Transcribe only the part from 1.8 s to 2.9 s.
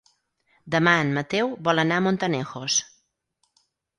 anar a Montanejos.